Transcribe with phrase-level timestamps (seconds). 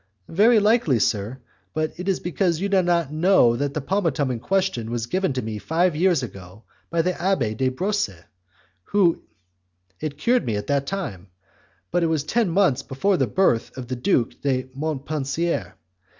[0.33, 1.37] "Very likely, sir,
[1.75, 5.31] but it is because you do not know that the pomatum in question was given
[5.33, 8.23] to me five years ago by the Abbé de Brosses;
[9.99, 11.27] it cured me at that time,
[11.91, 15.75] but it was ten months before the birth of the Duke de Montpensier.